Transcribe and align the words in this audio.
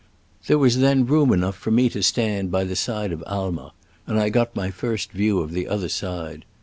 There 0.47 0.57
was 0.57 0.79
then 0.79 1.05
room 1.05 1.31
enough 1.31 1.55
for 1.55 1.69
me 1.69 1.87
to 1.89 2.01
stand 2.01 2.49
by 2.49 2.63
the 2.63 2.75
side 2.75 3.11
of 3.11 3.23
Aimer, 3.27 3.69
and 4.07 4.19
I 4.19 4.29
got 4.29 4.55
my 4.55 4.71
first 4.71 5.11
view 5.11 5.39
of 5.41 5.51
the 5.51 5.67
other 5.67 5.89
side. 5.89 6.43